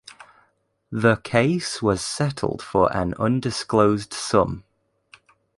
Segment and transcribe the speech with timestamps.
[0.91, 4.63] The case was settled for an undisclosed sum.